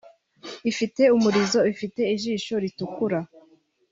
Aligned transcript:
Ifite 0.71 1.01
umurizo 1.15 1.59
ufite 1.71 2.01
ishisho 2.15 2.55
ritukura 2.63 3.19